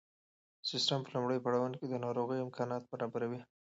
سیسټم 0.69 0.99
په 1.03 1.09
لومړیو 1.15 1.43
پړاوونو 1.45 1.77
کې 1.79 1.87
د 1.89 1.95
ناروغۍ 2.05 2.39
امکانات 2.41 2.83
برابروي. 2.91 3.41